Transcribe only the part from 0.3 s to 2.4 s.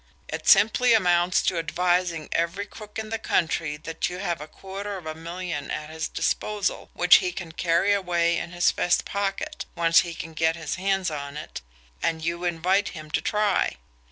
simply amounts to advising